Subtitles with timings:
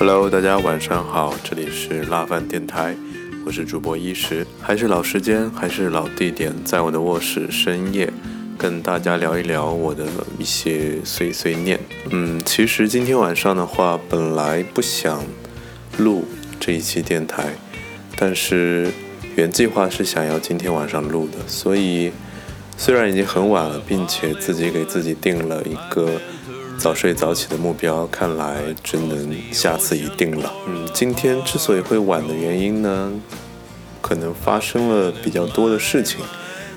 [0.00, 2.96] Hello，大家晚上好，这里是辣饭电台，
[3.44, 8.10] 我是主播一时，还是老时间，还是老地点，在我的卧室深夜，
[8.56, 10.06] 跟大家聊一聊我的
[10.38, 11.78] 一些碎碎念。
[12.08, 15.22] 嗯，其实今天晚上的话，本来不想
[15.98, 16.24] 录
[16.58, 17.54] 这一期电台，
[18.16, 18.90] 但是
[19.36, 22.10] 原计划是想要今天晚上录的，所以
[22.78, 26.18] 虽然已经很晚了，并且自己给自己定了一个。
[26.80, 30.50] 早睡早起的目标，看来只能下次一定了。
[30.66, 33.12] 嗯，今天之所以会晚的原因呢，
[34.00, 36.20] 可能发生了比较多的事情。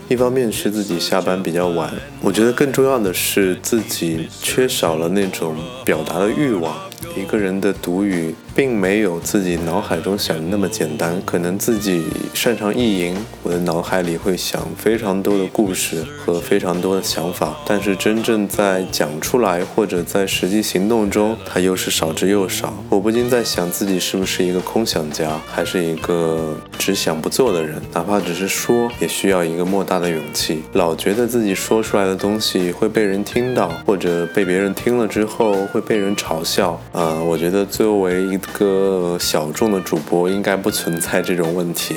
[0.10, 1.90] 一方面是自己下班比较晚，
[2.22, 6.76] 我觉得更重要的是自己缺少了那种表达的欲望。
[7.16, 22.74] 一个人的独语并没有自己脑海中想的那么简单，可能自己擅长意淫，我的脑海里会想非常多的故事和非常多的想法，但是真正在讲出来或者在实际行动中，它又是少之又少。
[22.90, 27.82] 我不禁在想自己是不是一个空想家，还是一个只想不做的人？
[27.94, 30.64] 哪怕只是说，也需要一个莫大的勇气。
[30.74, 36.80] 老觉得自己说出来的东西会被人听到，或者被别人听了之后会被人嘲笑。
[36.92, 41.96] 呃，我觉得作为一个小众的主播，应该不存在这种问题。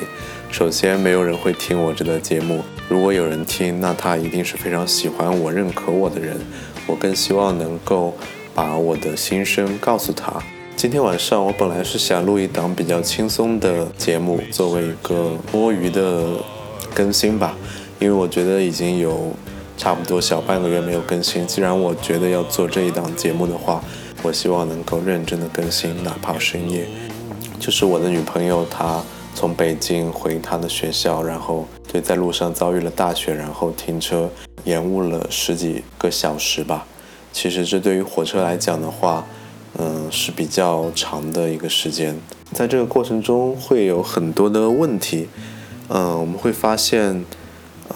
[0.50, 2.62] 首先，没有人会听我这个节目。
[2.88, 6.36] 如果有人听，那他一定是非常喜欢我、认可我的人。
[6.86, 8.16] 我更希望能够
[8.54, 10.32] 把我的心声告诉他。
[10.76, 16.34] 今天晚上，我本来是想录一档比较轻松的节目，作为一个摸鱼的
[16.94, 17.56] 更新吧，
[17.98, 19.34] 因为我觉得已经有
[19.76, 21.46] 差不多小半个月没有更新。
[21.46, 23.82] 既然我觉得要做这一档节目的话，
[24.22, 26.86] 我希望能够认真的更新，哪怕深夜。
[27.60, 29.02] 就是我的女朋友，她
[29.34, 34.30] 从北京回她的学校，然后对在路上遭遇了大雪，然后停车
[34.64, 36.86] 延误了十几个小时吧。
[37.32, 39.26] 其实这对于火车来讲的话，
[39.78, 42.18] 嗯，是比较长的一个时间。
[42.52, 45.28] 在这个过程中会有很多的问题，
[45.88, 47.24] 嗯，我们会发现，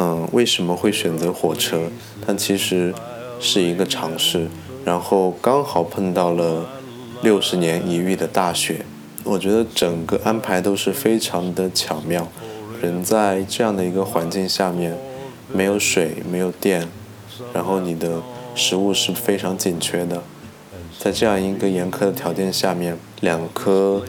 [0.02, 1.90] 嗯，为什么会选择火车？
[2.26, 2.94] 但其实
[3.38, 4.48] 是一个尝试。
[4.82, 6.66] 然后刚好碰到了
[7.22, 8.86] 六十年一遇的大雪，
[9.24, 12.26] 我觉得整个安排都是非常的巧妙。
[12.80, 14.96] 人在这样的一个环境下面，
[15.52, 16.88] 没有水，没有电，
[17.52, 18.22] 然后你的
[18.54, 20.22] 食物是非常紧缺的。
[20.98, 24.02] 在这样一个严苛的条件下面，两颗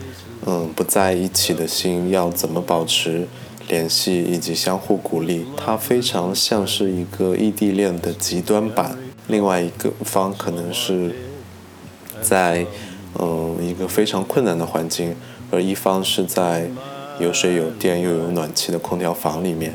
[0.46, 3.28] 嗯不在一起的心要怎么保持
[3.68, 5.46] 联系以及相互鼓励？
[5.56, 8.98] 它非常像是一个异地恋的极端版。
[9.28, 11.14] 另外一个方可能是
[12.20, 12.66] 在
[13.18, 15.14] 嗯一个非常困难的环境，
[15.50, 16.68] 而一方是在
[17.20, 19.74] 有水有电又有暖气的空调房里面，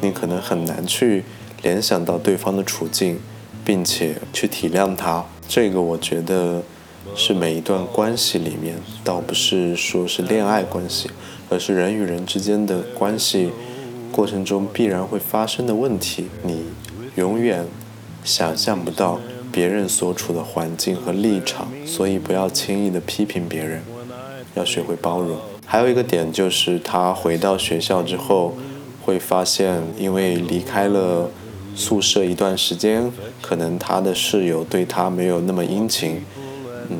[0.00, 1.24] 你可能很难去
[1.62, 3.20] 联想到对方的处境，
[3.64, 5.24] 并且去体谅他。
[5.48, 6.62] 这个我觉得
[7.14, 11.10] 是每一段关系里面，倒不是说是恋爱关系，
[11.50, 13.50] 而是人与人之间的关系
[14.10, 16.28] 过程中必然会发生的问题。
[16.42, 16.64] 你
[17.16, 17.66] 永远。
[18.22, 19.18] 想象不到
[19.50, 23.80] 别人所处的环境和立场，所以不要轻易的批评别人，
[24.54, 25.38] 要学会包容。
[25.64, 28.54] 还有一个点就是，他回到学校之后，
[29.00, 31.30] 会发现，因为离开了
[31.74, 33.10] 宿舍一段时间，
[33.40, 36.22] 可能他的室友对他没有那么殷勤。
[36.90, 36.98] 嗯，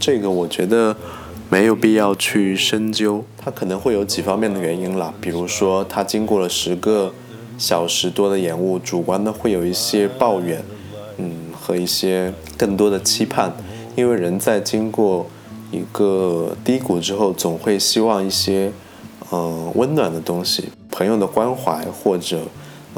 [0.00, 0.96] 这个我觉得
[1.54, 7.14] 没有必要去深究，他可能会有几方面的原因啦，比如说他经过了十个。
[7.56, 10.60] 小时多的延误，主观的会有一些抱怨，
[11.18, 13.52] 嗯，和一些更多的期盼，
[13.94, 15.28] 因为人在经过
[15.70, 18.72] 一个低谷之后，总会希望一些，
[19.30, 22.40] 嗯，温暖的东西，朋友的关怀或者，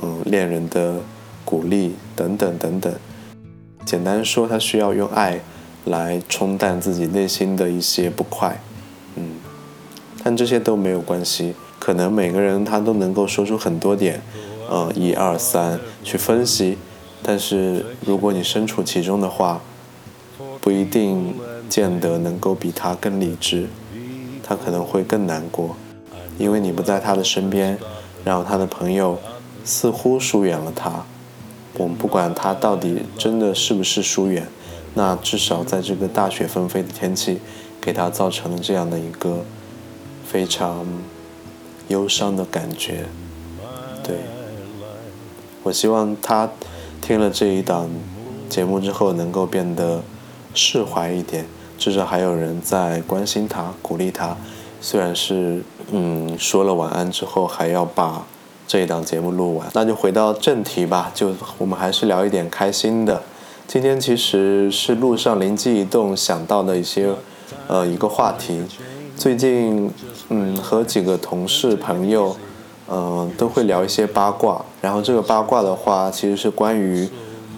[0.00, 0.94] 嗯，恋人的
[1.44, 2.91] 鼓励等等等等。
[3.85, 5.38] 简单说，他需要用爱
[5.86, 8.60] 来冲淡自己内心的一些不快，
[9.16, 9.36] 嗯，
[10.22, 11.54] 但这些都没有关系。
[11.78, 14.20] 可能每个人他都能够说出很多点，
[14.68, 16.76] 呃，一二三去分析，
[17.22, 19.60] 但是如果你身处其中的话，
[20.60, 21.34] 不一定
[21.68, 23.68] 见得能够比他更理智，
[24.42, 25.76] 他可能会更难过。
[26.38, 27.78] 因为你不在他的身边，
[28.24, 29.18] 然后他的朋友
[29.64, 31.04] 似乎疏远了他。
[31.78, 34.48] 我们不管他到底真的是不是疏远，
[34.98, 37.38] 那至少在这个大雪纷飞的天气，
[37.82, 39.44] 给他造成了这样的一个
[40.26, 40.87] 非常
[41.88, 43.04] 忧伤的感觉。
[44.02, 44.16] 对，
[45.62, 46.48] 我希望他
[47.02, 47.90] 听了这一档
[48.48, 50.02] 节目之后，能够变得
[50.54, 51.44] 释怀一点，
[51.76, 54.34] 至少还有人在关心他、鼓励他。
[54.81, 58.25] 虽然是嗯说了晚安之后，还要把
[58.66, 61.12] 这一档节目录完，那就回到正题吧。
[61.14, 63.22] 就我们还是聊一点开心的。
[63.66, 67.12] 今天其实是路上灵机一动想到的一些
[67.66, 68.62] 呃一个话题。
[69.16, 69.90] 最近
[70.28, 72.36] 嗯和几个同事朋友。
[72.88, 77.08] 嗯，都会聊一些八卦，然后这个八卦的话，其实是关于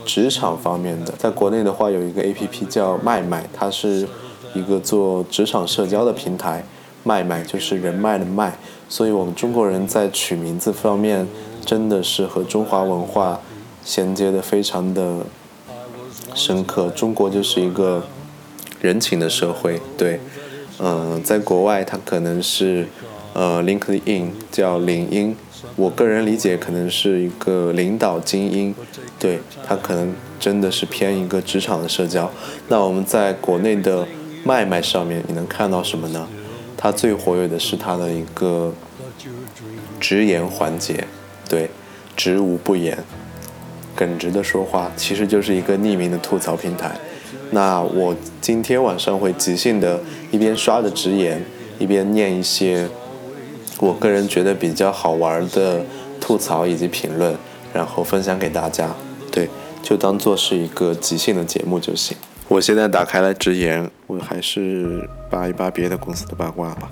[0.06, 1.12] 职场方面的。
[1.18, 4.08] 在国内的话，有一个 A P P 叫麦麦，它是
[4.54, 6.64] 一个做职场社交的平台。
[7.04, 8.54] 麦麦就是人脉的脉，
[8.88, 11.28] 所以我们中国人在取名字方面，
[11.62, 13.38] 真的是和中华文化
[13.84, 15.18] 衔接的非常的
[16.34, 16.88] 深刻。
[16.90, 18.06] 中国就是一个
[18.80, 20.20] 人情的社会，对，
[20.78, 22.86] 嗯，在国外它可能是。
[23.34, 25.36] 呃，LinkedIn 叫领英，
[25.76, 28.74] 我个人理解可能是一个领导精英，
[29.16, 32.28] 对他可能真的是偏一个职场的社交。
[32.66, 34.08] 那我们在国内的
[34.42, 36.26] 麦麦上面，你能看到什么呢？
[36.76, 38.74] 它最活跃的是它的一个
[40.00, 41.06] 直言环节，
[41.48, 41.70] 对，
[42.16, 42.98] 直无不言，
[43.98, 46.96] 耿直的说话，其实就是一个匿名的吐槽平台。
[47.50, 49.98] 那我今天晚上会即兴的，
[50.30, 51.42] 一边刷着直言，
[51.80, 52.88] 一边念一些。
[53.80, 55.84] 我个人觉得比较好玩的
[56.20, 57.34] 吐槽以及评论，
[57.72, 58.94] 然后分享给大家，
[59.32, 59.48] 对，
[59.82, 62.16] 就当做是一个即兴的节目就行。
[62.46, 66.90] 我现在打开了直言，我还是扒一扒别的公司的八卦吧。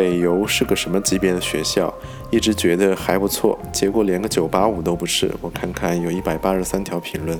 [0.00, 1.92] 北邮是个什么级别的学校？
[2.30, 5.30] 一直觉得还不错，结果连个九八五都不是。
[5.42, 7.38] 我看看，有一百八十三条评论，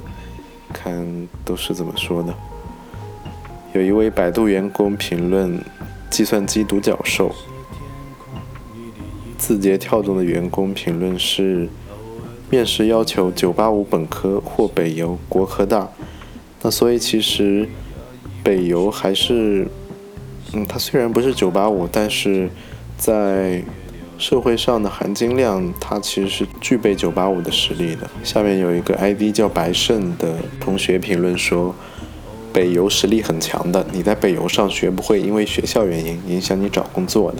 [0.71, 2.35] 看都是怎么说的。
[3.73, 5.59] 有一位百度员工评论。
[6.11, 7.33] 计算机独角兽，
[9.39, 11.69] 字节跳动的员工评论是：
[12.51, 15.89] 面试要求九八五本科或北邮、国科大。
[16.61, 17.67] 那所以其实
[18.43, 19.69] 北邮还是，
[20.52, 22.50] 嗯，它虽然不是九八五，但是
[22.97, 23.62] 在
[24.19, 28.08] 社会上的含金量，它其实是具备九八五的实力的。
[28.23, 31.75] 下面有一个 ID 叫白胜的同学评论说。
[32.52, 37.38] 北邮实力很强的，你在北邮上学不会因为学校原因影响你找工作的。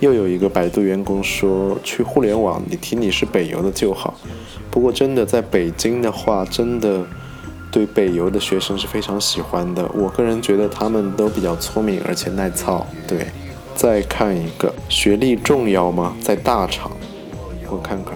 [0.00, 4.14] 又有一个百度员工说，去互联网你提你是北邮的就好。
[4.70, 7.04] 不过真的在北京的话，真的
[7.72, 9.90] 对北邮的学生是非常喜欢的。
[9.94, 12.86] 我个人觉得他们都比较聪明，而且耐操。
[13.08, 13.26] 对，
[13.74, 16.14] 再看一个，学历重要吗？
[16.20, 16.92] 在大厂，
[17.70, 18.14] 我看看，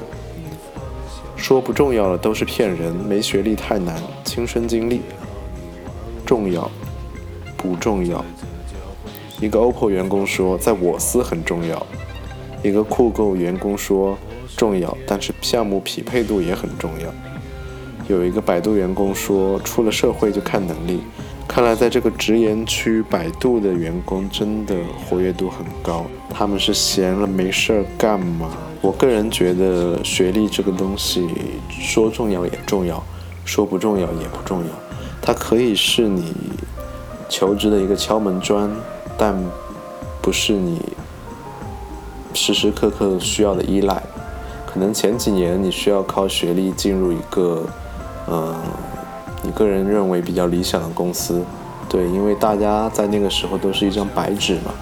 [1.37, 5.01] 说不重要的都是骗人，没学历太难，亲身经历。
[6.27, 6.71] 重要
[7.57, 8.23] 不重要？
[9.41, 11.87] 一个 OPPO 员工说，在我司很重要。
[12.63, 14.19] 一个酷狗员工说，
[14.57, 17.09] 重要，但是项目匹配度也很重要。
[18.09, 21.01] 有一个百度员工说，出了社会就看能力。
[21.49, 24.75] 看来在这个直言区，百度的员工真的
[25.09, 26.05] 活跃度很高。
[26.29, 28.51] 他们是闲了没事儿干吗？
[28.81, 31.29] 我个人觉得，学历这个东西
[31.69, 33.03] 说重要也重要，
[33.45, 34.67] 说不重要也不重要。
[35.23, 36.33] 它可以是你
[37.29, 38.71] 求职的一个敲门砖，
[39.17, 39.35] 但
[40.21, 40.81] 不是你
[42.35, 44.03] 时时刻刻需要的依赖。
[44.67, 47.67] 可能前几年你需要靠学历进入一个，
[48.29, 48.55] 嗯，
[49.43, 51.43] 你个人认为比较理想的公司，
[51.89, 54.73] 对，因为大家在那个时候都是一张白纸嘛，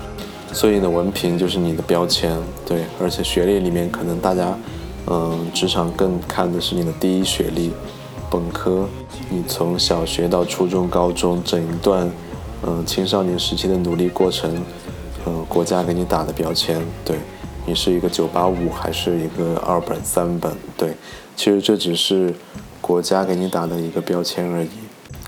[0.52, 2.36] 所以呢，文凭就是你的标签，
[2.66, 4.56] 对，而且学历里面可能大家，
[5.06, 7.72] 嗯，职场更看的是你的第一学历。
[8.30, 8.88] 本科，
[9.30, 12.10] 你从小学到初中、高中整一段，
[12.66, 14.50] 嗯，青少年时期的努力过程，
[15.24, 17.16] 嗯，国家给你打的标签，对
[17.64, 20.96] 你是一个九八五还是一个二本、三本，对，
[21.36, 22.34] 其实这只是
[22.94, 24.68] 国家给你打的一个标签而已。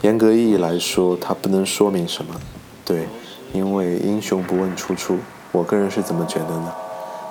[0.02, 2.32] 严格意义来说，它不能说明什么，
[2.84, 3.08] 对，
[3.52, 5.18] 因为英雄不问出处，
[5.50, 6.72] 我个人是怎么觉得呢？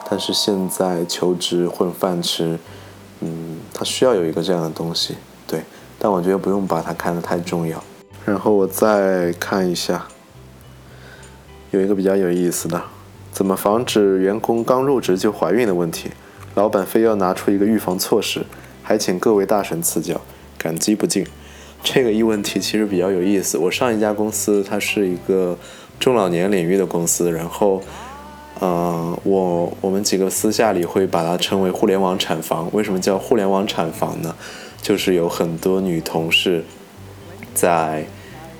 [0.10, 2.60] 但是现在求职混饭吃，
[3.22, 5.15] 嗯，它需要有一个这样的东西。
[5.48, 5.62] 对，
[5.98, 7.82] 但我觉得不用把它看得太重要。
[8.25, 10.06] 然后我再看一下，
[11.72, 12.84] 有一个比较有意思的，
[13.32, 16.12] 怎么防止员工刚入职就怀孕的问题？
[16.56, 18.46] 老板非要拿出一个预防措施，
[18.88, 20.22] 还请各位大神赐教，
[20.60, 21.25] 感激不尽。
[21.84, 23.58] 这个一问题其实比较有意思。
[23.58, 25.58] 我上一家公司它是一个
[26.00, 27.82] 中老年领域的公司，然后，
[28.62, 32.70] 嗯，我我们几个私下里会把它称为互联网产房。
[32.74, 34.36] 为什么叫互联网产房呢？
[34.84, 36.63] 就是有很多女同事
[37.56, 38.06] 在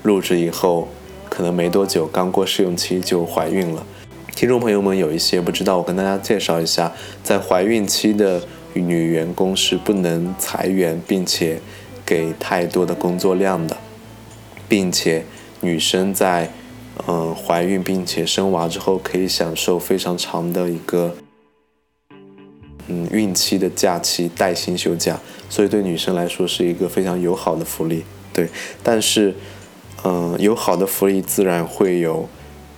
[0.02, 0.88] 入职以后，
[1.28, 3.86] 可能没多久，刚过试用期就怀孕了。
[4.34, 6.92] 听众朋友们有一些不知道，我跟大家介绍一下，
[7.22, 8.42] 在怀孕期的
[8.80, 11.60] 女员工是不能裁员，并且
[12.04, 13.76] 给太多的工作量的，
[14.68, 15.24] 并且
[15.60, 16.50] 女生在。
[17.06, 21.14] 嗯，怀孕并且生娃之后，可以享受非常长的一个
[22.88, 28.02] 嗯孕期的假期带薪休假，所以对女生来说是一个非常友好的福利。
[28.32, 28.48] 对，
[28.82, 29.34] 但是
[30.04, 32.26] 嗯，有好的福利自然会有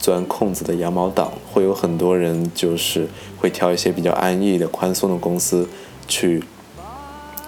[0.01, 3.07] 钻空子的羊毛党，会有很多人就是
[3.39, 5.69] 会挑一些比较安逸的、宽松的公司
[6.09, 6.43] 去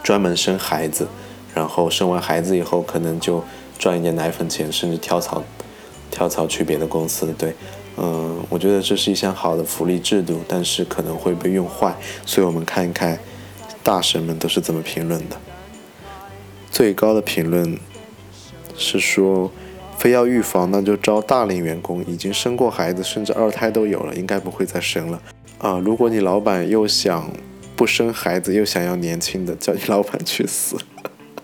[0.03, 1.09] 专门生孩子，
[1.55, 3.43] 然后生完孩子以后可能就
[3.79, 5.43] 赚一点奶粉钱，甚至跳槽。
[6.13, 7.55] 跳槽去别的公司，对，
[7.97, 11.95] 嗯，我觉得这是一项好的福利制度，但是可能会被用坏，
[12.27, 13.17] 所以我们看一看
[13.85, 15.37] 大神们都是怎么评论的。
[16.69, 17.79] 最高的评论
[18.77, 19.53] 是说，
[19.97, 25.23] 非要预防那就招大龄员工，已经生过孩子，甚至二胎都有了，应该不会再生了。
[25.59, 27.31] 啊，如果你老板又想
[27.81, 30.77] 不生孩子，又想要年轻的，叫你老板去死。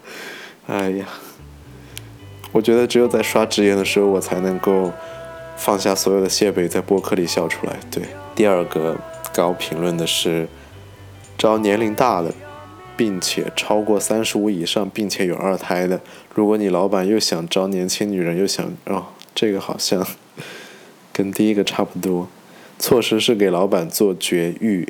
[0.68, 1.06] 哎呀。
[2.52, 4.92] 我觉得只有在刷直言的时候，我才能够
[5.56, 7.78] 放下所有的谢北，在播客里笑出来。
[7.90, 8.02] 对，
[8.34, 8.98] 第二个
[9.32, 10.46] 高评论的是
[11.38, 12.34] 招年龄大的，
[12.98, 16.02] 并且超过三十五以上，并且有二胎的。
[16.34, 20.06] 如果你老板又想招年轻女人，又想哦，这个好像
[21.14, 22.28] 跟第一个差不多。
[22.78, 24.86] 措施是给老板做绝育。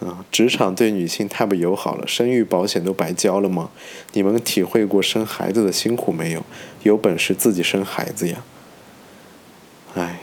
[0.00, 3.70] 啊，职场对女性太不友好了，生育保险都白交了吗？
[4.12, 6.44] 你们体会过生孩子的辛苦没有？
[6.82, 8.44] 有本事自己生孩子呀！
[9.94, 10.20] 哎，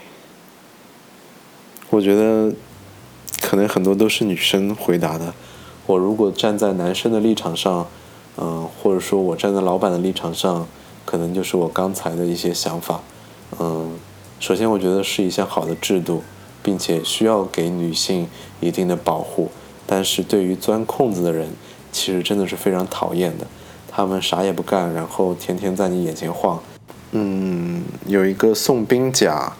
[1.90, 2.54] 我觉得
[3.42, 5.34] 可能很多都是女生回答的。
[5.86, 7.88] 我如果站在男生的立场上，
[8.36, 10.68] 嗯，或者说我站在老板的立场上，
[11.04, 13.02] 可能就是我刚才的一些想法。
[13.58, 13.98] 嗯，
[14.38, 16.22] 首先我觉得是一项好的制度，
[16.62, 18.28] 并且需要给女性
[18.60, 19.50] 一定的保护。
[19.86, 21.48] 但是对于钻空子的人，
[21.92, 23.46] 其实真的是非常讨厌的。
[23.90, 26.60] 他们啥也不干，然后天天在你眼前晃。
[27.12, 29.52] 嗯，有一个宋兵甲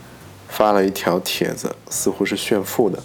[0.48, 2.98] 发了一条帖子，似乎是炫富的。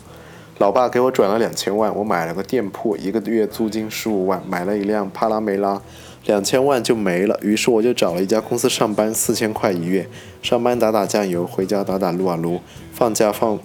[0.58, 5.80] 老爸给我转了两千万，我买了个店铺，一个月租金十五万，买了一辆帕拉梅拉，
[6.26, 7.40] 两千万就没了。
[7.44, 10.10] 于是我就找了一家公司上班，四千块一月，
[10.42, 12.60] 上班打打酱油，回家打打撸啊撸，
[12.92, 13.60] 放假放。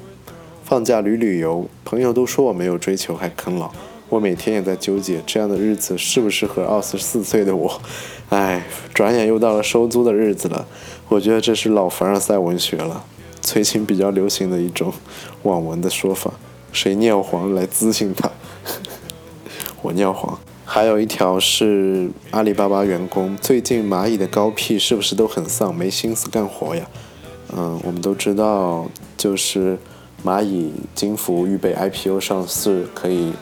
[0.65, 3.71] 放假旅旅游，朋友都说我没有追求还啃老，
[4.09, 7.81] 我每天也在纠结这样的日子适不适合二十四岁的我。
[8.31, 10.67] 唉，转眼又到了收租的日子了，
[11.09, 13.05] 我觉得这是老凡尔赛文学了，
[13.43, 14.91] 最近比较流行的一种
[15.43, 16.33] 网文的说法。
[16.73, 18.31] 谁尿黄来咨询他？
[19.83, 20.39] 我尿黄。
[20.65, 26.89] 还有一条是阿里巴巴员工，最近蚂蚁的高 P 是不是都很丧，没心思干活呀？
[27.55, 28.87] 嗯，我们都知道，
[29.19, 29.77] 就是。
[30.25, 33.35] 蚂蚁金服预备 IPO 上市，可以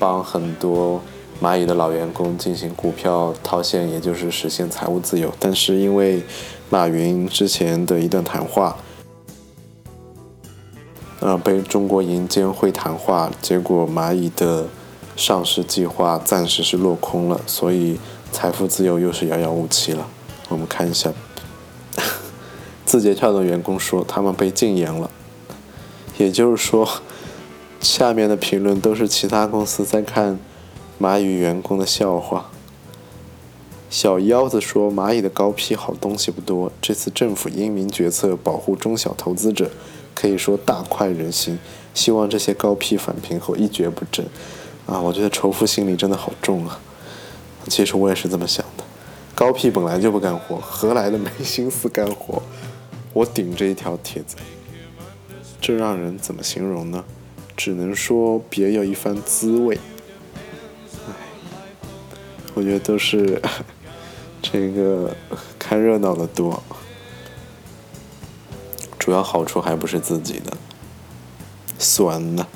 [0.00, 1.00] 帮很多
[1.40, 5.32] 蚂蚁的老员工进行股票套现，也就是实现财务自由。
[5.38, 6.24] 但是因为
[6.68, 8.76] 马云之前的一段谈话，
[11.20, 14.66] 呃，被中国银监会谈话，结果蚂蚁的
[15.14, 17.96] 上市计划暂时是落空了，所以
[18.32, 20.04] 财富自由又是遥遥无期了。
[20.48, 21.12] 我们看一下，
[22.84, 25.08] 字节跳动员工说他们被禁言了。
[26.16, 26.88] 也就是说，
[27.80, 30.38] 下面的评论都是其他公司在看
[31.00, 32.50] 蚂蚁员工的笑话。
[33.90, 39.70] 小腰子说：“蚂蚁的高 P 好东西不多，这次政府英明决策保护中小投资者，
[40.14, 41.58] 可以说大快人心。
[41.94, 44.26] 希望这些高 P 返贫后一蹶不振。”
[44.86, 46.78] 啊，我觉得仇富心理真的好重啊！
[47.68, 48.84] 其实我也是这么想的，
[49.34, 52.42] 高 P 本来就不干活，何来的没心思干活？
[53.14, 54.36] 我顶着一条帖子。
[55.66, 57.02] 这让人怎么形容呢？
[57.56, 59.78] 只能说别有一番滋味。
[61.08, 61.14] 唉，
[62.52, 63.40] 我觉得都是
[64.42, 65.16] 这个
[65.58, 66.62] 看热闹的多，
[68.98, 70.54] 主要好处还不是自己的，
[71.78, 72.46] 酸呢。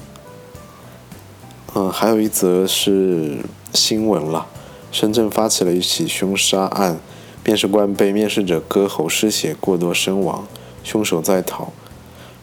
[1.75, 3.38] 嗯，还有一则是
[3.73, 4.49] 新闻了，
[4.93, 7.00] 深圳发起了一起凶杀案，
[7.43, 10.47] 面试官被面试者割喉失血过多身亡，
[10.85, 11.73] 凶手在逃。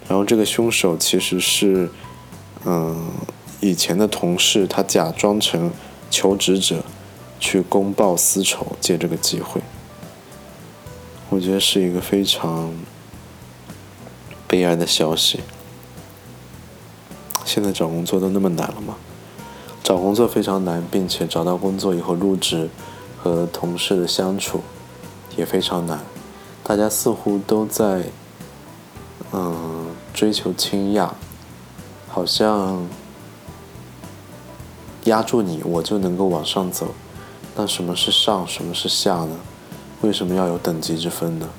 [0.08, 1.90] 然后这个凶手其实是，
[2.66, 3.12] 嗯，
[3.60, 5.72] 以前的同事，他假装成
[6.10, 6.84] 求职者，
[7.40, 9.62] 去公报私仇，借这个机会。
[11.30, 12.72] 我觉得是一个非常
[14.48, 15.40] 悲哀的消息。
[17.44, 18.96] 现在找工作都那么难了吗？
[19.84, 22.70] 找工作非常难，并且找到工作以后入职
[23.18, 24.62] 和同事的相处
[25.36, 26.00] 也非常难。
[26.64, 28.06] 大家似乎都在
[29.32, 29.85] 嗯
[30.16, 31.14] 追求倾轧，
[32.08, 32.88] 好像
[35.04, 36.88] 压住你，我就能够往上走。
[37.58, 39.36] 那什么是上，什么是下呢？
[40.02, 41.50] 为什么要有等级之分呢？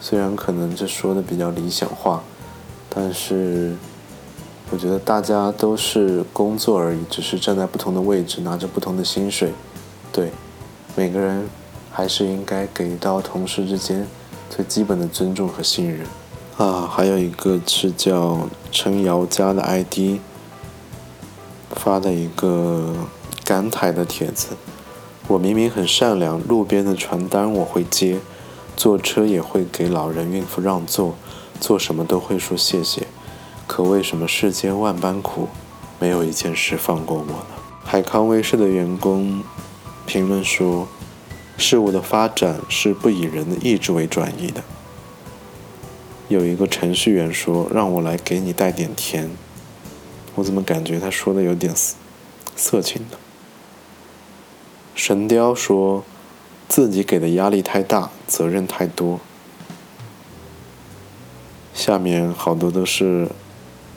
[0.00, 2.22] 虽然可能这说的比较理想化，
[2.88, 3.74] 但是
[4.70, 9.52] 我觉得大家都是工作而已，只是站在不同的位置，拿着不同的薪水。
[10.12, 10.30] 对，
[10.94, 11.48] 每个人
[11.90, 14.06] 还是应该给到同事之间
[14.48, 16.06] 最基本的尊重和信任。
[16.56, 20.20] 啊，还有一个是叫陈瑶家的 ID
[21.70, 22.94] 发的一个
[23.44, 24.50] 感慨的帖子。
[25.26, 28.20] 我明明很善良，路边的传单我会接。
[28.76, 31.14] 坐车也会给老人、孕妇让座，
[31.60, 33.06] 做什么都会说谢谢。
[33.66, 35.48] 可为什么世间万般苦，
[35.98, 37.34] 没有一件事放过我呢？
[37.84, 39.42] 海康威视的员工
[40.06, 40.86] 评论说
[41.58, 44.62] ：“事物的发展是不以人的意志为转移的。”
[46.28, 49.30] 有一个程序员说：“让我来给你带点甜。”
[50.36, 51.96] 我怎么感觉他说的有点色
[52.56, 53.18] 色情呢？
[54.94, 56.04] 神雕说。
[56.66, 59.20] 自己给的压力太大，责任太多。
[61.74, 63.28] 下面好多都是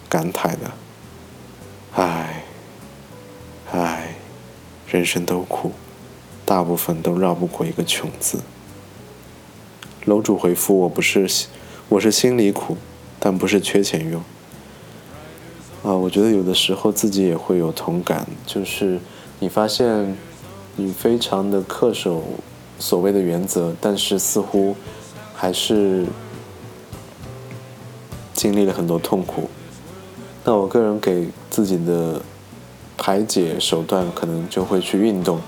[0.09, 0.71] 感慨的，
[1.93, 2.43] 唉，
[3.71, 4.15] 唉，
[4.89, 5.71] 人生都苦，
[6.45, 8.41] 大部分都绕不过一个穷字。
[10.03, 11.47] 楼主回复我不是，
[11.89, 12.77] 我是心里苦，
[13.19, 14.21] 但不是缺钱用。
[15.83, 18.99] 啊，我觉得有的时候自己也会有同感，就是
[19.39, 20.17] 你发现
[20.75, 22.23] 你非常的恪守。
[22.79, 24.75] 所谓的原则，但是似乎
[25.33, 26.05] 还是
[28.35, 29.49] 经历了很多痛苦。
[30.43, 32.21] 那我个人给自己的
[32.95, 35.39] 排解手段，可能就会去运动，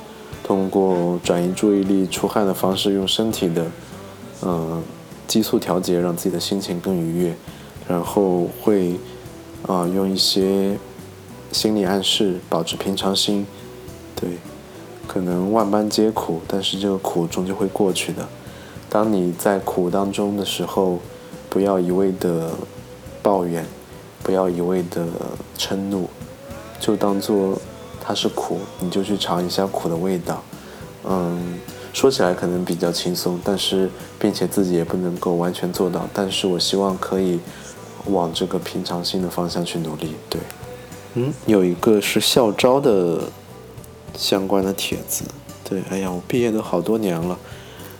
[0.43, 3.67] 通过转移注意力、出汗的方式，用身体的
[4.41, 4.81] 嗯
[5.29, 7.35] 激素调节，让自己的心情更愉悦。
[7.87, 8.99] 然后会
[9.65, 10.77] 啊用一些
[11.51, 13.47] 心理暗示，保持平常心，
[14.13, 14.31] 对。
[15.07, 18.27] 可能万般皆苦，但是这个苦终究会过去的。
[18.91, 20.99] 当你在苦当中的时候，
[21.49, 22.51] 不要一味的
[23.23, 23.65] 抱怨，
[24.21, 25.07] 不要一味的
[25.57, 26.07] 嗔怒，
[26.79, 27.59] 就当做
[27.99, 30.43] 它是苦，你就去尝一下苦的味道。
[31.05, 31.57] 嗯，
[31.99, 36.07] 说起来可能比较轻松，但是并且自己也不能够完全做到。
[36.13, 37.41] 但是我希望可以
[38.05, 40.15] 往这个平常心的方向去努力。
[40.29, 40.41] 对，
[41.15, 43.23] 嗯，有一个是校招的。
[44.15, 45.23] 相关的帖子，
[45.63, 47.37] 对，哎呀，我毕业都好多年了，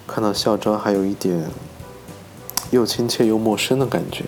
[0.08, 1.48] 看到校招还有一点
[2.72, 4.26] 又亲切又陌生的感觉。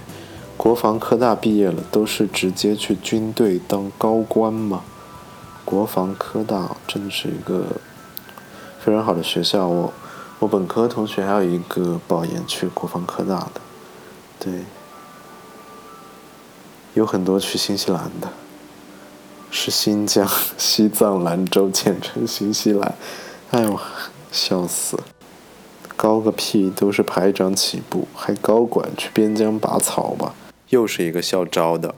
[0.55, 4.83] 国防科大毕业了，都是直接去军队当高官吗？
[5.65, 7.65] 国防科大真的是一个
[8.83, 9.93] 非常好的学校，我
[10.39, 13.61] 我本科同学还有一个保研去国防科大的，
[14.39, 14.53] 对，
[16.95, 18.29] 有很多去新西兰的。
[19.51, 22.95] 是新疆、 西藏、兰州，简称新西兰。
[23.51, 23.79] 哎呦，
[24.31, 24.97] 笑死！
[25.95, 30.33] 高个屁，都是排长起步，还高管去边疆拔草吧？
[30.69, 31.93] 又是一个校招的，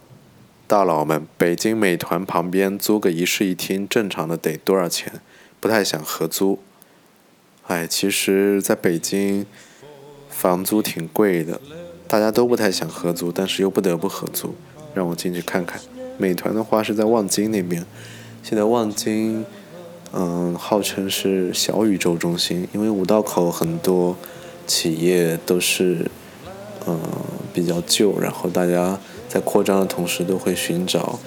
[0.68, 5.22] 大佬们，北京美团旁边租个一室一厅，正常的得多少钱？
[5.62, 6.60] 不太想合租。
[7.68, 9.46] 哎，其实在北京，
[10.30, 11.60] 房租挺贵的，
[12.08, 14.54] 大家都不太想合租，但是又不得不合租。
[14.94, 15.82] 让我进去看看。
[16.20, 17.84] 美团的话是在望京那边，
[18.44, 19.44] 现在望京，
[20.12, 24.16] 嗯，号称是小宇宙中心，因为五道口很多
[24.68, 26.12] 企业都是，
[26.86, 27.00] 嗯，
[27.52, 31.18] 比较旧，然后大家在扩张的同时都会寻找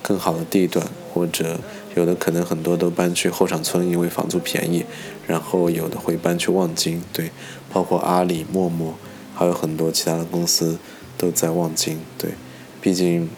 [0.00, 1.58] 更好的地段，或者
[1.96, 4.86] 有的可能很多都搬去后场村，因为房租便宜，
[5.26, 7.30] 然后有的会搬去望京，对，
[7.72, 8.94] 包括阿里、陌陌，
[9.34, 10.78] 还有很多其他的公司
[11.18, 12.30] 都在望京，对，
[12.80, 13.28] 毕竟。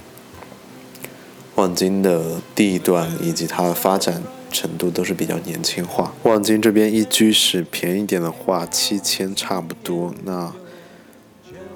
[1.55, 6.15] 望京的地段以及它的发展程度都是比较年轻化。
[6.23, 10.53] 望京这边一居室便宜点的话七千差不多，那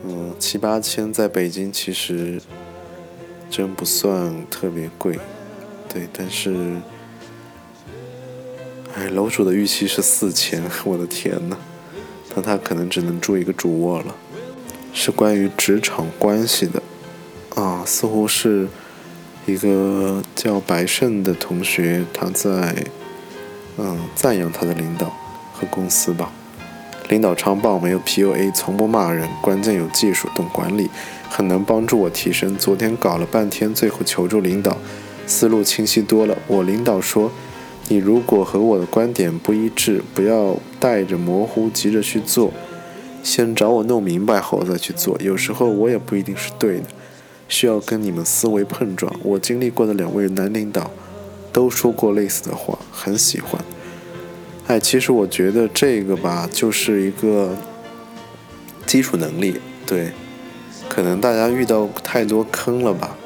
[0.04, 2.40] 嗯七八千在北京其实
[3.50, 5.18] 真不算特别贵，
[5.92, 6.76] 对，但是
[8.94, 11.56] 哎楼主的预期是四千，我的天呐，
[12.34, 14.14] 那他可能只能住一个主卧了。
[14.94, 16.82] 是关于职场关系的
[17.54, 18.68] 啊，似乎是。
[19.44, 22.76] 一个叫白胜的同学，他在
[23.76, 25.12] 嗯赞扬他的领导
[25.52, 26.30] 和公司吧。
[27.08, 30.88] 领导超棒，没有 PUA，从不骂人，关键有技术，懂管理，
[31.28, 32.56] 很能帮助我提升。
[32.56, 34.78] 昨天搞了半天，最后求助领导，
[35.26, 36.36] 思路清晰多了。
[36.46, 37.30] 我领导说，
[37.88, 42.52] 你如果和我的观点不一致，不要带着模糊急着去做，
[43.22, 45.16] 先找我弄明白后再去做。
[45.20, 46.84] 有时候我也不一定是对的，
[47.48, 49.14] 需要跟你们思维碰撞。
[49.22, 50.90] 我经历过的两位男领导。
[51.54, 53.62] 都说过类似的话，很喜欢。
[54.68, 57.54] 哎，其实我觉得这个吧，就是一个
[58.86, 59.60] 基础能力。
[59.84, 60.12] 对，
[60.88, 63.18] 可能大家遇到太多坑了吧。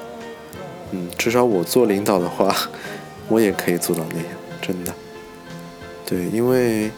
[0.93, 2.55] 嗯，至少我做领导的话，
[3.29, 4.27] 我也可以做到那样，
[4.61, 4.93] 真的。
[6.05, 6.91] 对，因为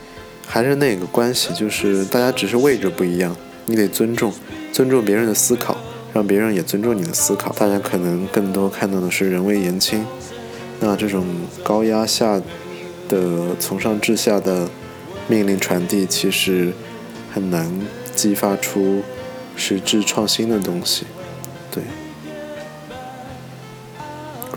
[0.46, 3.35] 还是那个关系，就是大家只是位置不一样，
[3.66, 4.33] 你得尊重，
[4.72, 5.77] 尊重别人的思考，
[6.12, 7.51] 让别人也尊重你的思考。
[7.59, 10.05] 大家可能更多看到的是人微言轻。
[10.81, 11.24] 那这种
[11.64, 12.40] 高压下
[13.09, 14.68] 的从上至下的
[15.27, 16.72] 命令传递，其实
[17.33, 17.81] 很难
[18.14, 19.03] 激发出
[19.57, 21.07] 实质创新的东西。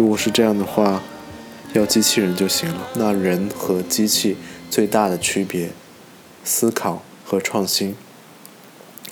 [0.02, 1.04] 如果是这样的话，
[1.74, 2.88] 要机器人就行了。
[2.96, 4.36] 那人和机器
[4.68, 5.70] 最大的区别，
[6.44, 7.94] 思考和创新。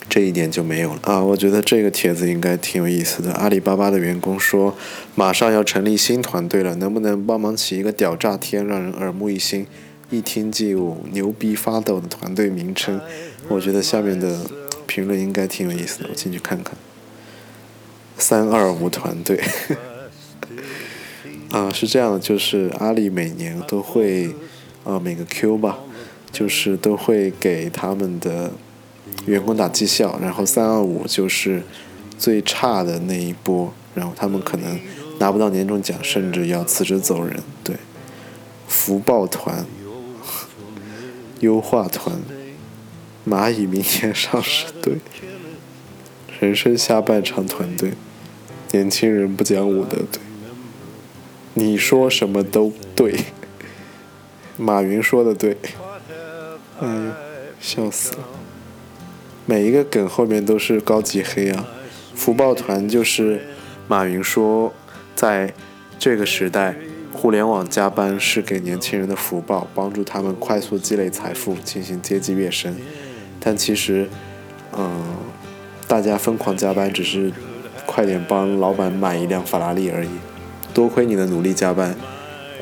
[0.09, 1.21] 这一点就没有了啊！
[1.21, 3.31] 我觉得这个帖子应该挺有意思的。
[3.33, 4.75] 阿里巴巴的员工说，
[5.13, 9.67] 马上要成立新团队了，能不能帮忙起一个屌炸天、让人耳目一新、
[10.09, 12.99] 一听就牛逼发抖的团队名称？
[13.47, 14.39] 我觉得下面的
[14.87, 16.73] 评论应该挺有意思的，我进去看看。
[18.17, 19.39] 三二五团队，
[21.51, 24.33] 啊，是这样的，就是阿里每年都会，
[24.83, 25.79] 啊，每个 Q 吧，
[26.31, 28.51] 就是都会给他们的。
[29.25, 31.63] 员工打绩效，然后三二五就是
[32.17, 34.79] 最差的那一波，然后他们可能
[35.17, 37.41] 拿不到年终奖，甚至要辞职走人。
[37.63, 37.75] 对，
[38.67, 39.65] 福报团、
[41.39, 42.21] 优化团、
[43.27, 44.97] 蚂蚁明年上市对、
[46.39, 47.93] 人生下半场团队、
[48.71, 50.28] 年轻人不讲武德对。
[51.59, 53.13] 你说什么都对，
[54.55, 55.57] 马云说的对，
[56.79, 57.11] 哎呦，
[57.59, 58.19] 笑死了。
[59.45, 61.67] 每一个梗后面都是高级黑啊！
[62.15, 63.41] 福报团就是
[63.89, 64.71] 马云说，
[65.13, 65.53] 在
[65.99, 66.77] 这个时代，
[67.11, 72.73] 互联网加班是给年轻人的福报，帮助他们快速积累财富，进行阶级跃升。
[73.41, 74.07] 但其实，
[74.77, 75.03] 嗯，
[75.89, 77.33] 大家疯狂加班只是
[77.85, 80.09] 快点帮老板买一辆法拉利而已。
[80.79, 81.93] 多亏你的努力加班。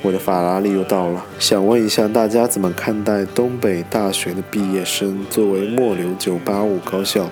[0.02, 5.24] 我的法拉利又到了，想问一下大家怎么看待东北大学的毕业生？
[5.30, 7.30] 作为末流985高校，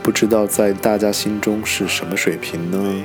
[0.00, 3.02] 不知道在大家心中是什么水平呢？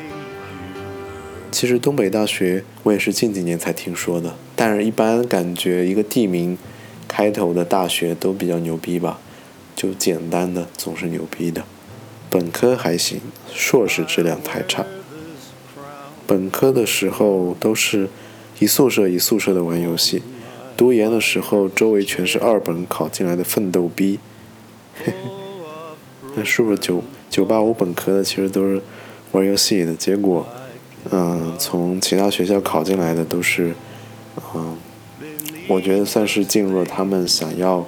[1.50, 6.56] 其实东北大学我也是近几年才听说的，但是一般感觉一个地名
[7.08, 9.20] 开头的大学都比较牛逼吧，
[9.76, 11.64] 就简单的总是牛逼的。
[12.30, 13.20] 本科还行，
[13.52, 14.86] 硕士质量太差。
[16.28, 18.10] 本科的时候都是。
[18.60, 20.24] 一宿舍一宿舍的玩游戏，
[20.76, 24.18] 读研的时候周围全是二本考进来的奋斗逼，
[26.36, 28.82] 那是不是九九八五本科的其实都是
[29.32, 29.94] 玩游戏的？
[29.94, 30.44] 结果，
[31.12, 33.76] 嗯，从其他学校考进来的都是，
[34.56, 34.76] 嗯，
[35.68, 37.86] 我觉得算是进入了他们想要，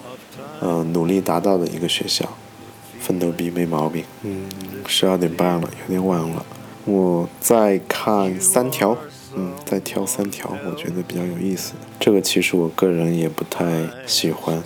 [0.62, 2.32] 嗯，努力达到的一个学校，
[3.00, 4.04] 奋斗逼没毛病。
[4.22, 4.44] 嗯，
[4.86, 6.46] 十二点半了，有点晚了，
[6.86, 8.98] 我再看三条。
[9.36, 11.80] 嗯，再挑三条，我觉得比较有意思的。
[12.00, 14.62] 这个其实我个人也不太喜欢。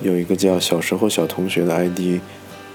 [0.00, 2.20] 有一个叫小时候小同学的 ID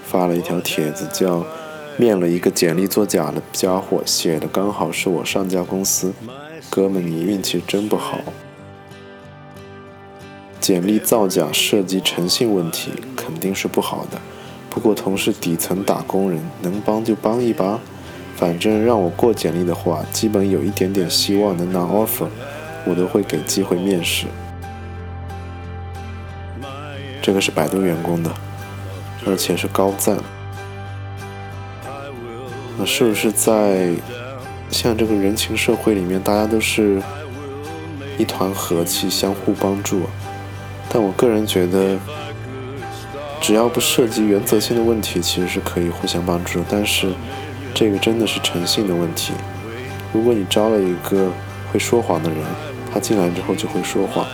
[0.05, 1.45] 发了一条帖子，叫
[1.95, 6.11] “面了一个简历作假的家伙”，写的刚好是我上家公司。
[6.69, 8.19] 哥们，你运气真不好。
[10.59, 14.19] 简历造假涉及诚信问题，肯定是不好的。
[14.69, 17.79] 不过同是底层打工人，能帮就帮一把。
[18.43, 22.27] 反正让我过简历的话，基本有一点点希望能拿 offer，
[22.83, 24.25] 我都会给机会面试。
[27.21, 28.29] 这个是百度员工的，
[29.25, 30.17] 而且是高赞。
[32.77, 33.91] 那是不是在
[34.69, 37.01] 像这个人情社会里面，大家都是
[38.17, 40.01] 一团和气，相互帮助？
[40.89, 41.97] 但我个人觉得，
[43.39, 46.61] 只要不涉及原则性的问题，其实是可以互相帮助。
[46.69, 47.13] 但是。
[47.73, 49.33] 这个真的是诚信的问题。
[50.13, 51.31] 如果你招了一个
[51.71, 52.39] 会说谎的人，
[52.93, 54.25] 他进来之后就会说谎，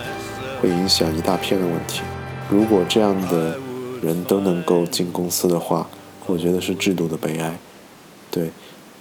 [0.60, 2.02] 会影响一大片的问题。
[2.50, 3.56] 如果这样的
[4.02, 5.88] 人都能够进公司的话，
[6.26, 7.58] 我觉得是制度的悲哀。
[8.30, 8.50] 对，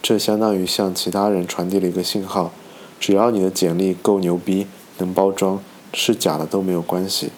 [0.01, 2.53] 这相当于向其他人传递了一个信号：
[2.99, 4.67] 只要你的简历够牛逼，
[4.99, 5.61] 能包装，
[5.93, 7.31] 是假的都没有关系。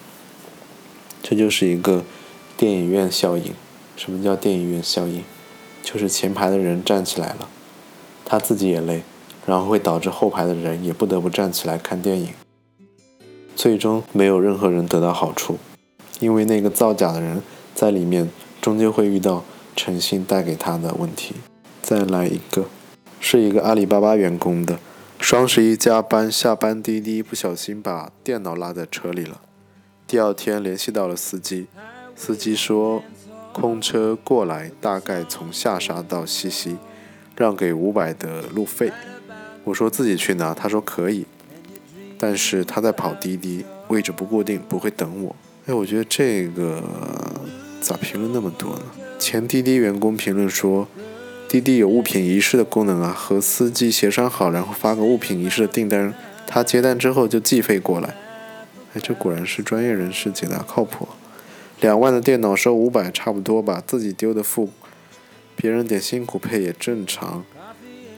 [1.20, 2.04] 这就是一个
[2.56, 3.52] 电影院效应。
[3.96, 5.24] 什么叫电影院效应？
[5.82, 7.48] 就是前排的人站起来了，
[8.24, 9.02] 他自己也累，
[9.44, 12.28] 然后会导致后排的人也不得不站起来看电影。
[13.54, 15.58] 最终没有任何人得到好处，
[16.20, 17.42] 因为那个造假的人
[17.74, 19.44] 在里面终究会遇到
[19.76, 21.34] 诚信带给他的问题。
[21.82, 22.66] 再来一个，
[23.20, 24.78] 是一个阿里巴巴员工的，
[25.20, 29.40] 双十一加班下班滴滴不小心把电脑落在车里了，
[30.06, 31.66] 第二天联系到了司机，
[32.16, 33.02] 司机说
[33.52, 36.76] 空车过来大概从下沙到西溪，
[37.36, 38.90] 让给五百的路费。
[39.64, 41.26] 我说自己去拿，他说可以。
[42.18, 45.34] 但是他在跑滴滴，位置不固定，不会等我。
[45.66, 46.82] 哎，我觉得这个
[47.80, 48.82] 咋评论那么多呢？
[49.18, 50.86] 前滴滴员工评论说，
[51.48, 56.14] 滴滴有物品遗失的功能啊，和司机协商好，然后发个物品遗失的订单，
[56.46, 58.14] 他接单之后就计费过来。
[58.94, 61.08] 哎，这果然是专业人士解答靠谱。
[61.82, 63.82] 两万的电脑收五百，差不多吧？
[63.84, 64.70] 自己丢的付，
[65.56, 67.44] 别人点辛苦费也正常。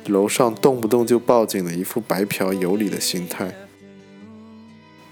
[0.05, 3.55] 楼上动不动就报警的一副白嫖有理的心态。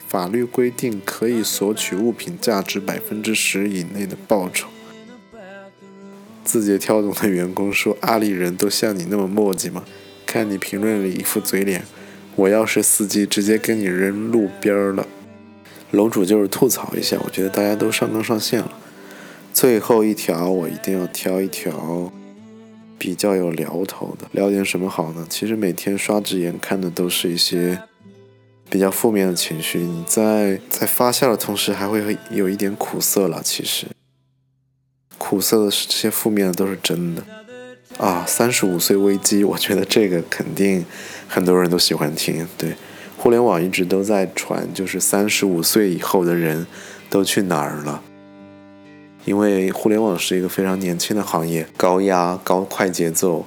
[0.06, 4.68] 法律规定可以索取物品价值百分之十以内的报酬。
[6.44, 9.82] 字节跳动的员工说：“阿里人都像你那么墨迹吗？
[10.26, 11.82] 看你评论里一副嘴脸，
[12.36, 15.06] 我要是司机，直接跟你扔路边了。”
[15.92, 18.72] 楼主就是吐槽一下，我觉得大家都上纲上线了。
[19.54, 22.12] 最后一条，我一定要挑一条
[22.98, 25.26] 比较有聊头的，聊点什么好呢？
[25.30, 27.78] 其实每天刷直言看的都是一些。
[28.70, 33.42] 比较负面的情绪，你在在发笑的同时，还会有一点苦涩了。
[33.44, 33.86] 其实，
[35.18, 37.22] 苦涩的是这些负面的都是真的
[37.98, 38.24] 啊。
[38.26, 40.86] 三十五岁危机，我觉得这个肯定
[41.28, 42.48] 很多人都喜欢听。
[42.56, 42.74] 对，
[43.22, 46.66] 互联网一直都在传，就是三十五岁以后的人
[47.08, 48.02] 都去哪儿了？
[49.24, 53.46] 因为互联网是一个非常年轻的行业，高压、高快节奏。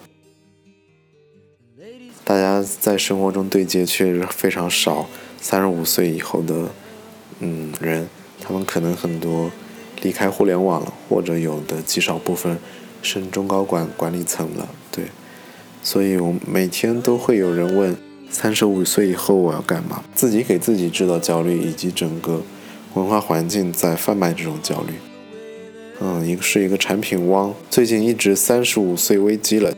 [2.24, 5.10] 大家在生活中对接确实非常少，
[5.42, 6.70] 三十五岁以后的
[7.42, 8.08] 嗯人，
[8.40, 9.52] 他们可能很多
[10.02, 12.58] 离开互联网了，或者有的极少部分
[13.02, 15.08] 升中高管管理层了，对，
[15.84, 17.94] 所以我每天都会有人问，
[18.30, 20.04] 三十五岁以后我要干嘛？
[20.14, 22.42] 自己给自己制造焦虑，以及整个
[22.94, 24.94] 文化环境在贩卖这种焦虑。
[26.02, 29.74] 嗯，一个是一个产品汪，最近一直三十五岁危机了。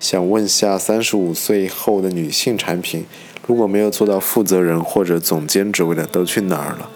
[0.00, 3.04] 想问下，三十五岁后的女性产品，
[3.46, 6.88] 如果没有做到负责人或者总监职位的，都去哪儿了？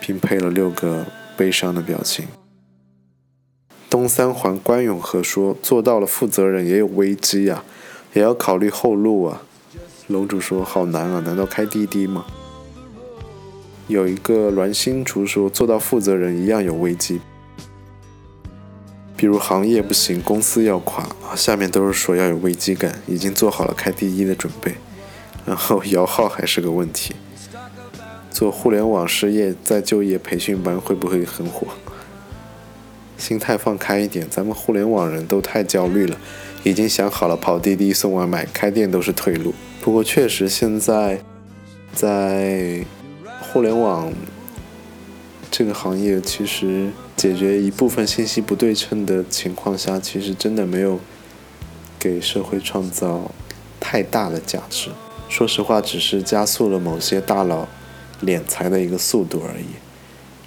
[0.00, 1.04] 并配了六个
[1.36, 2.26] 悲伤的表情。
[3.88, 7.64] 东三环关永和说：“做到了负责人也有危机呀，
[8.14, 9.42] 也要考虑后路啊。”
[10.10, 12.26] 楼主说：“好难啊，难道开滴滴吗？”
[13.88, 17.20] 有一个栾新竹说：“做到负责人一样有危机。”
[19.16, 24.74] 比如行业不行，公司要垮啊，下面都是说要有危机感，已经做好了开滴滴的准备，
[25.44, 27.14] 然后摇号还是个问题。
[28.30, 31.68] 做互联网失业再就业培训班会不会很火？
[33.18, 36.16] 心态放开一点，咱们互联网人都太焦虑了，
[36.62, 39.52] 已经想好了跑滴滴送外卖，开店都是退路。
[39.80, 41.20] 不过确实现在
[41.92, 42.84] 在
[43.40, 44.12] 互联网
[45.50, 46.90] 这个行业，其实。
[47.16, 50.98] 解决一部分信息不对称的情况下，其实真的没有
[51.98, 53.30] 给社会创造
[53.78, 54.88] 太大的价值。
[55.28, 57.68] 说实话，只是加速了某些大佬
[58.22, 59.66] 敛财的一个速度而已。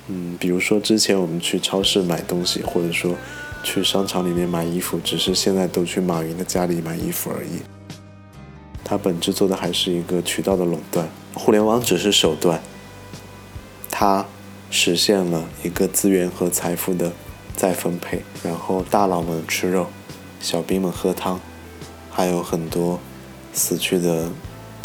[0.08, 3.16] 嗯，比如说之前我们去超市买东西，或者说
[3.62, 7.62] 去商场里面买衣服，只是现在都去马云的家里买衣服而已。
[8.84, 12.62] 它本质做的还是一个渠道的垄断，互联网只是手段。
[13.90, 14.26] 它。
[14.76, 17.12] 实现了一个资源和财富的
[17.56, 19.86] 再分配，然后大佬们吃肉，
[20.40, 21.40] 小兵们喝汤，
[22.10, 23.00] 还有很多
[23.54, 24.32] 死去的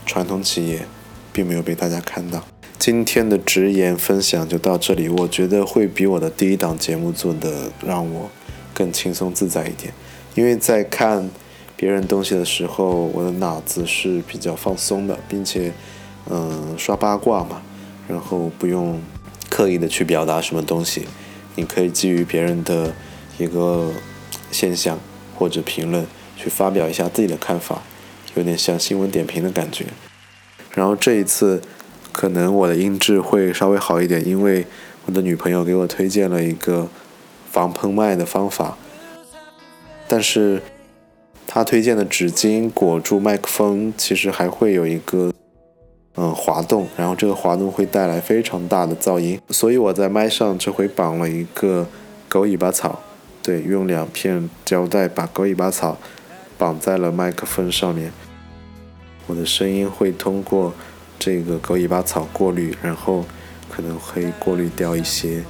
[0.05, 0.85] 传统企业，
[1.33, 2.45] 并没有被大家看到。
[2.79, 8.31] 今天的直言分享就到这里，我觉得会比我的第一档节目做的让我
[8.75, 9.95] 更轻松自在一点，
[10.35, 11.31] 因为在看
[11.79, 15.73] 别人东西的时候，我的脑子是比较放松的，并且，
[16.29, 17.63] 嗯，刷八卦嘛，
[18.07, 19.01] 然后不用。
[19.51, 21.09] 刻意的去表达什么东西，
[21.57, 22.93] 你可以基于别人的
[23.39, 23.91] 一个
[24.51, 24.99] 现象
[25.35, 27.83] 或者评论去发表一下自己的看法，
[28.35, 29.87] 有点像新闻点评的感觉。
[30.75, 31.63] 然后这一次
[32.13, 34.67] 可能我的音质会稍微好一点，因为
[35.07, 36.87] 我的女朋友给我推荐了一个
[37.51, 38.77] 防喷麦的方法，
[40.07, 40.63] 但是
[41.59, 45.33] 他推荐的纸巾裹住麦克风，其实还会有一个
[46.15, 51.85] 嗯滑动，然后这个滑动会带来非常大的噪音，所以我在麦上这回绑了一个
[52.29, 53.01] 狗尾巴草，
[53.43, 55.99] 对，用两片胶带把狗尾巴草
[56.57, 58.13] 绑在了麦克风上面，
[59.27, 60.73] 我的声音会通过
[61.19, 63.25] 这个狗尾巴草过滤，然后
[63.69, 65.43] 可能会过滤掉一些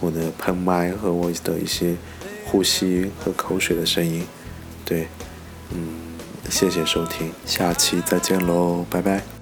[0.00, 1.96] 我的喷麦和我的一些
[2.46, 4.26] 呼吸和口水的声音，
[4.86, 5.06] 对，
[5.72, 5.88] 嗯，
[6.50, 9.39] 谢谢收听，下期再见喽，拜拜。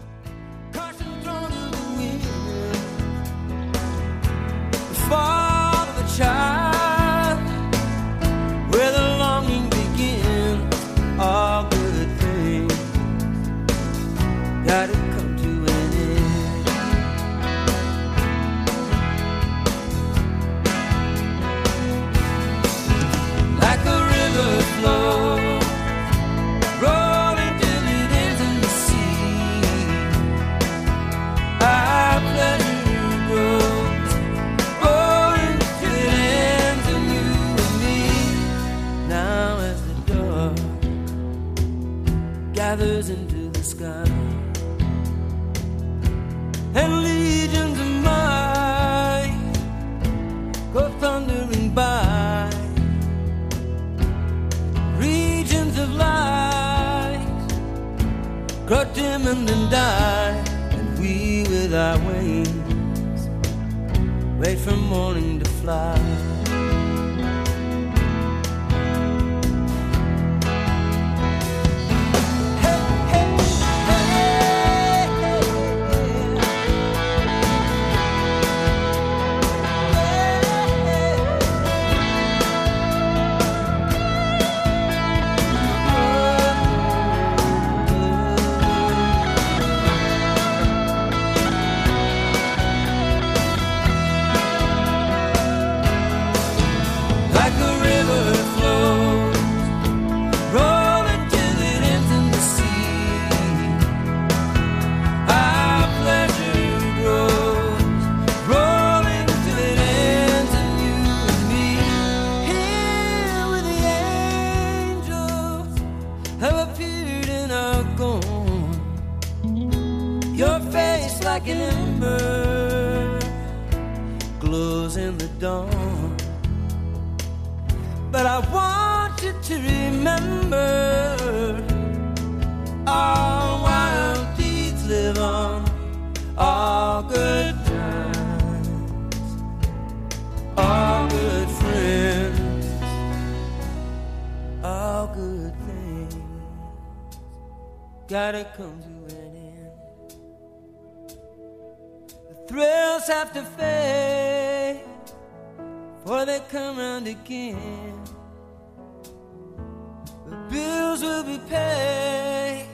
[161.01, 162.67] Will be paid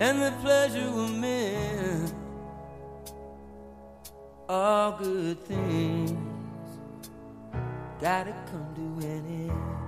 [0.00, 2.12] and the pleasure will mend.
[4.48, 6.10] All good things
[8.00, 9.81] gotta come to an end.